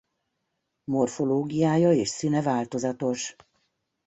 Morfológiája 0.83 1.91
és 1.91 2.07
színe 2.07 2.41
változatos. 2.41 3.35